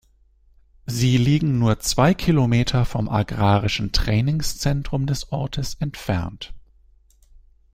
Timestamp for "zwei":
1.79-2.15